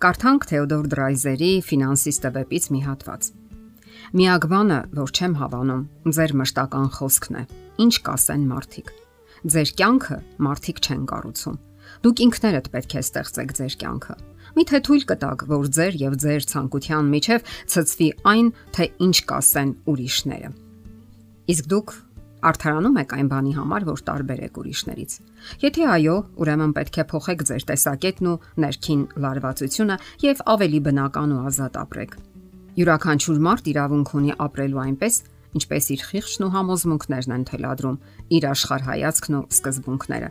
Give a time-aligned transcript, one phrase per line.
[0.00, 3.26] Կարդանք Թեոդոր Դրայզերի ֆինանսիստը վեպից մի հատված։
[4.16, 5.82] Միակ բանը, որ չեմ հավանում,
[6.16, 7.42] ձեր մշտական խոսքն է։
[7.84, 8.88] Ինչ կասեն մարդիկ։
[9.52, 11.58] Ձեր կյանքը մարդիկ չեն կառուցում։
[12.00, 14.16] Դուք ինքներդ պետք է ստեղծեք ձեր կյանքը։
[14.56, 20.50] Միթե թույլ կտակ, որ ձեր եւ ձեր ցանկության միջև ցծվի այն, թե ինչ կասեն ուրիշները։
[21.50, 21.94] Իսկ դուք
[22.40, 25.16] Արդարանում եք այն բանի համար, որ տարբեր եք ուրիշներից։
[25.60, 31.42] Եթե այո, ուրեմն պետք է փոխեք ձեր տեսակետն ու ներքին լարվածությունը եւ ավելի բնական ու
[31.50, 32.16] ազատ ապրեք։
[32.80, 35.20] Յուրաքանչյուր մարդ իրավունք ունի ապրելու այնպես,
[35.60, 38.00] ինչպես իր խիղճն ու համոզմունքներն են թելադրում,
[38.40, 40.28] իր աշխարհ հայացքն ու սկզբունքները։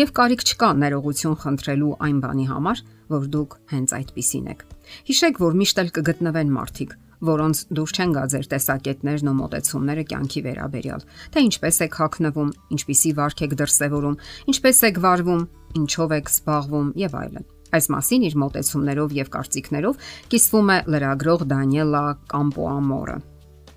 [0.00, 4.64] Եվ կարիք չկա ներողություն խնդրելու այն բանի համար, որ դուք հենց այդպիսին եք։
[5.10, 6.94] Հիշեք, որ միշտ էլ կգտնվեն մարդիկ,
[7.26, 13.10] որոնց դուր չեն գա ձեր տեսակետներն ու մտածումները կյանքի վերաբերյալ, թե ինչպես եք հակնվում, ինչպիսի
[13.20, 15.42] վարք եք դրսևորում, ինչպես եք վարվում,
[15.80, 22.02] ինչով եք զբաղվում եւ այլն։ Այս մասին իր մտածումներով եւ կարծիքներով կիսվում է լրագրող Դանիելա
[22.32, 23.16] Կամպոամորը։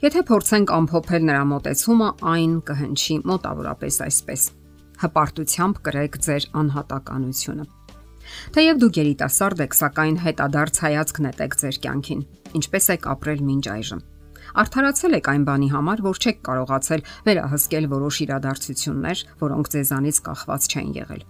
[0.03, 4.41] Եթե փորձենք ամփոփել նրա մտածումը, այն կհնչի մոտավորապես այսպես.
[5.03, 7.82] հպարտությամբ կրեք ձեր անհատականությունը։
[8.53, 12.25] Թեև դուք երիտասարդ եք, սակայն հետադարձ հայացք նետեք ձեր կյանքին
[12.57, 14.01] ինչպես եք ապրել մինչ այժմ։
[14.63, 20.91] Արդարացել եք այն բանի համար, որ չեք կարողացել վերահսկել որոշ իրադարձություններ, որոնք ձեզանից կախված չեն
[20.99, 21.23] եղել։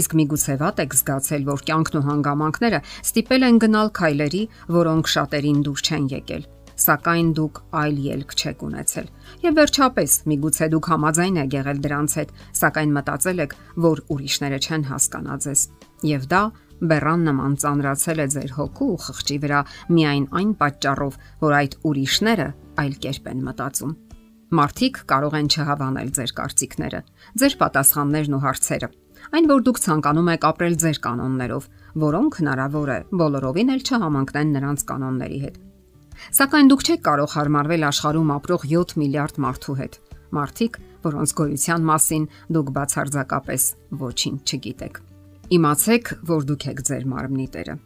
[0.00, 4.42] Իսկ միգուցե վատ եք զգացել, որ կյանքն ու հանգամանքները ստիպել են գնալ քայլերի,
[4.80, 6.44] որոնք շատերին դուր չեն եկել
[6.84, 9.08] սակայն դուք այլ ելք չեք ունեցել։
[9.44, 14.86] Եվ վերջապես, միգուցե դուք համաձայն եք եղել դրանց հետ, սակայն մտածել եք, որ ուրիշները չեն
[14.90, 15.62] հասկանա ձեզ։
[16.04, 16.42] Եվ դա
[16.84, 19.60] բեռան նման ծանրացել է ձեր հոգու ու խղճի վրա
[19.94, 22.48] միայն այն պատճառով, որ այդ ուրիշները
[22.84, 23.94] այլ կերպ են մտածում։
[24.54, 27.00] Մարդիկ կարող են չհավանել ձեր կարծիքները,
[27.40, 28.88] ձեր պատասխաններն ու հարցերը։
[29.34, 31.68] Այն որ դուք ցանկանում եք ապրել ձեր կանոններով,
[32.04, 35.56] որոնք հնարավոր է բոլորովին էլ չհամընկնեն նրանց կանոնների հետ։
[36.32, 39.98] Սակայն դուք չեք կարող հարմարվել աշխարհում ապրող 7 միլիարդ մարդու հետ։
[40.34, 43.66] Մարդիկ, որոնց գոյության մասին դուք բացարձակապես
[44.04, 45.02] ոչինչ չգիտեք։
[45.58, 47.76] Իմացեք, որ դուք եք ձեր մարմնի տերը։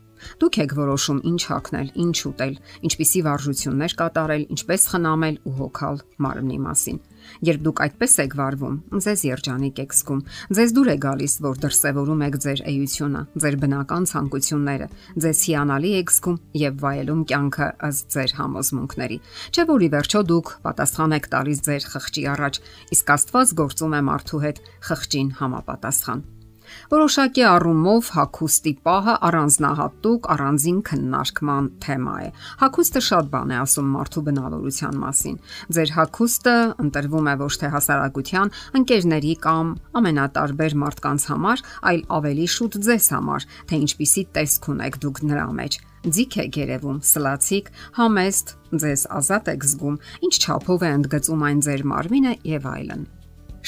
[0.43, 2.55] Դուք եք որոշում ինչ հագնել, ինչ ուտել,
[2.89, 6.99] ինչպիսի վարժություններ կատարել, ինչպես խնամել ու հոգալ մարմնի մասին։
[7.45, 10.21] Երբ դուք այդպես եք վարվում, ձեզ երջանիկ եք զգում։
[10.59, 14.89] Ձեզ դուր է գալիս, որ դրսևորում եք ձեր էությունը, ձեր բնական ցանկությունները,
[15.25, 19.21] ձեզ հիանալի եք զգում եւ վայելում կյանքը ըստ ձեր համոզմունքների։
[19.53, 22.63] Չէ՞ որ ի վերջո դուք պատասխան եք տալիս ձեր խղճի առաջ,
[22.97, 26.38] իսկ Աստված գործում է մարդու հետ խղճին համապատասխան։
[26.93, 32.29] Որոշակի առումով հակոստի պահը առանձնահատուկ առանձին քննարկման թեմա է։
[32.63, 35.37] Հակոստը շատ բան է ասում մարդու բնավորության մասին։
[35.79, 36.57] Ձեր հակոստը
[36.87, 43.47] ընտրվում է ոչ թե հասարակության, ընկերների կամ ամենատարբեր մարդկանց համար, այլ ավելի շուտ ձեզ համար,
[43.69, 48.55] թե ինչպիսի տեսք ունեք դուք նրա մեջ ձիգ է գերևում, սլացիկ, համեստ,
[48.85, 53.09] ձեզ ազատ եք զգում, ինչ չափով է ընդգծում այն ձեր մարմինը եւ այլն։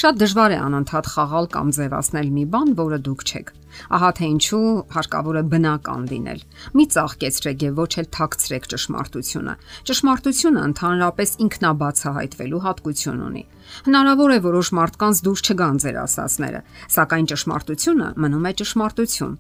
[0.01, 3.51] Շատ դժվար է անընդհատ խաղալ կամ ձևացնել մի բան, որը դուք չեք։
[3.97, 4.61] Ահա թե ինչու
[4.95, 6.41] հարկավոր է բնական լինել։
[6.79, 9.55] Մի ծաղկեցրեք եւ ոչ էլ թաքցրեք ճշմարտությունը։
[9.91, 13.45] Ճշմարտությունը ընդհանրապես ինքնաբացահայտվելու հատկություն ունի։
[13.91, 16.65] Հնարավոր է որոշ մարդկանց դուրս չգան ձեր ասացները,
[16.97, 19.39] սակայն ճշմարտությունը մնում է ճշմարտություն։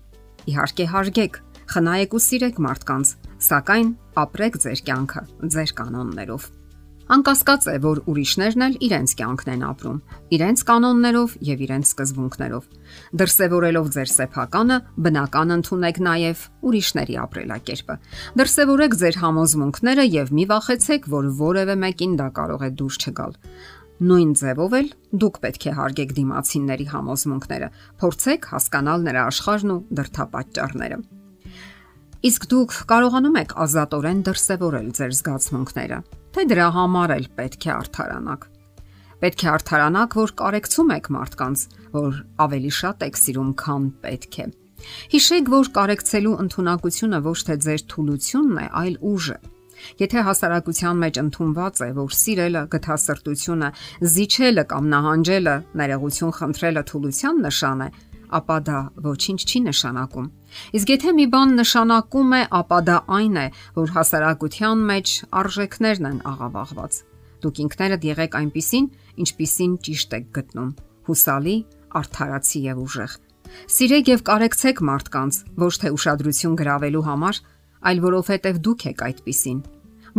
[0.50, 1.42] Իհարկե հարգեք,
[1.72, 3.16] խնայեք ու սիրեք մարդկանց,
[3.48, 3.92] սակայն
[4.28, 6.59] ապրեք ձեր կյանքը ձեր կանոններով։
[7.10, 9.96] Անկասկած է, որ ուրիշներն էլ իրենց կյանքն են ապրում,
[10.36, 12.68] իրենց կանոններով եւ իրենց սկզբունքներով։
[13.18, 14.76] Դրսևորելով ձեր սեփականը,
[15.06, 17.96] բնական ընդունեք նաեւ ուրիշների ապրելակերպը։
[18.38, 23.34] Դրսևորեք ձեր համոզմունքները եւ մի վախեցեք, որ որևէ մեկին դա կարող է դուրս չգալ։
[24.00, 27.68] Նույն ձևով էլ դուք պետք է հարգեք դիմացինների համոզմունքները,
[28.00, 31.02] փորձեք հասկանալ նրա աշխարհն ու դրթապաճառները։
[32.30, 35.98] Իսկ դուք կարողանում եք ազատորեն դրսևորել ձեր զգացմունքները,
[36.34, 38.48] թե դրա համար էլ պետք է արդարանաք։
[39.20, 41.62] Պետք է արդարանաք, որ կարեկցում եք մարդկանց,
[41.92, 44.46] որ ավելի շատ եք սիրում, քան պետք է։
[45.12, 49.36] Հիշեք, որ կարեկցելու ընտունակությունը ոչ թե ձեր թուլությունն է, այլ ուժը։
[50.00, 53.68] Եթե հասարակության մեջ ընդունված է, որ սիրելը, գթասրտությունը,
[54.14, 57.88] զիջելը կամ նահանջելը, ներողություն խնդրելը թուլության նշան է,
[58.38, 60.26] ապա դա ոչինչ չի նշանակում։
[60.78, 63.46] Իսկ եթե մի բան նշանակում է, ապա դա այն է,
[63.78, 67.00] որ հասարակության մեջ արժեքներն են աղավաղված։
[67.40, 68.86] Դուք ինքներդ եղեք այնպիսին,
[69.24, 70.70] ինչպիսին ճիշտ եք գտնում։
[71.10, 71.56] Հուսալի,
[72.00, 73.18] արդարացի եւ ուժեղ։
[73.74, 77.40] Սիրեք եւ կարեկցեք մարդկանց, ոչ թե ուշադրություն գրավելու համար,
[77.90, 79.60] այլ որովհետեւ դուք եք այդպիսին։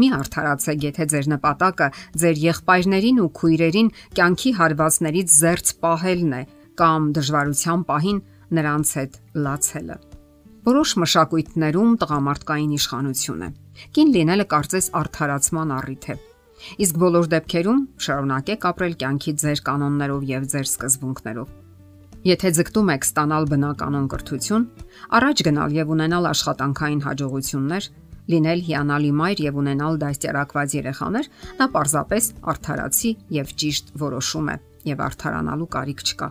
[0.01, 1.87] Մի արդարացեք, եթե ձեր նպատակը
[2.21, 6.41] ձեր եղբայրներին ու քույրերին կյանքի հարվածներից զերծ պահելն է
[6.81, 8.19] կամ դժվարության պահին
[8.57, 9.97] նրանց հետ լացելը։
[10.61, 13.49] Որոշ մշակույթներում տղամարդկային իշխանություն է։
[13.97, 16.15] Կին լինելը կարծես արդարացման առիթ է։
[16.85, 21.49] Իսկ բոլոր դեպքերում շարունակեք ապրել կյանքի ձեր կանոններով եւ ձեր սկզբունքներով։
[22.29, 24.67] Եթե ձգտում եք ստանալ բնականon կրթություն,
[25.17, 27.87] առաջ գնալ եւ ունենալ աշխատանքային հաջողություններ,
[28.29, 34.57] լինել հիանալի մայր եւ ունենալ դաստիարակված երեխաներ, նա պարզապես արդարացի եւ ճիշտ որոշում է
[34.87, 36.27] եւ արդարանալու կարիք չկա։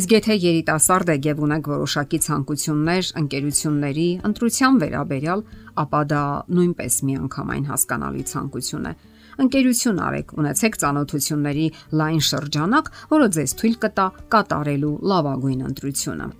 [0.00, 5.44] Իսկ եթե երիտասարդ եք եւ ունեք որոշակի ցանկություններ, ընկերությունների, ընտրության վերաբերյալ,
[5.86, 6.22] ապա դա
[6.56, 8.94] նույնպես միանգամայն հասկանալի ցանկություն է
[9.36, 11.66] ընկերություն արեք, ունեցեք ճանաչությունների
[12.00, 16.30] լայն շրջանակ, որը ձեզ թույլ կտա կատարելու լավագույն ընտրությունը։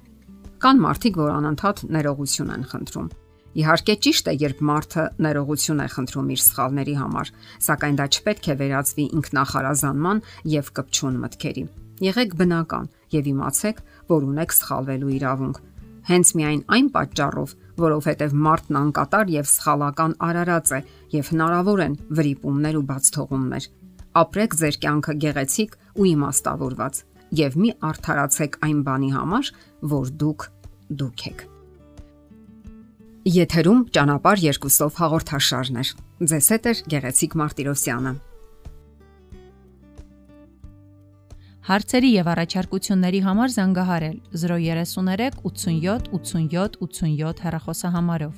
[0.64, 3.14] Կան մարդիկ, որ անընդհատ ներողություն են խնդրում։
[3.56, 7.31] Իհարկե ճիշտ է, երբ մարդը ներողություն է խնդրում իր սխալների համար,
[7.67, 10.20] սակայն դա չպետք է վերածվի ինքնախարազանման
[10.56, 11.64] եւ կպչուն մտքերի։
[12.06, 13.81] Եղեք բնական եւ իմացեք,
[14.12, 15.64] որ ունեք սխալվելու իրավունք
[16.06, 20.81] հենց միայն այն պատճառով, որովհետև մարդն անկատար եւ սխալական արարած է
[21.17, 23.69] եւ հնարավոր են վրիպումներ ու բացթողումներ։
[24.23, 27.02] Ապրեք ձեր կյանքը գեղեցիկ ու իմաստավորված
[27.43, 29.52] եւ մի արդարացեք այն բանի համար,
[29.97, 30.49] որ դուք
[31.02, 31.47] դուք եք։
[33.26, 35.88] Եթերում ճանապար երկուսով հաղորդաշարներ։
[36.31, 38.12] Ձեզ հետ է գեղեցիկ Մարտիրոսյանը։
[41.67, 48.37] Հարցերի եւ առաջարկությունների համար զանգահարել 033 87 87 87 հեռախոսահամարով։